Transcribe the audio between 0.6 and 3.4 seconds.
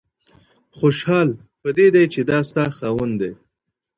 خوشحال په دې دى چي دا ستا خاوند دی